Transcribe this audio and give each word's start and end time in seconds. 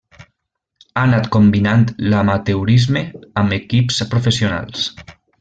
Ha 0.19 1.01
anat 1.09 1.27
combinant 1.35 1.83
l'amateurisme 2.13 3.05
amb 3.43 3.55
equips 3.59 4.01
professionals. 4.17 4.91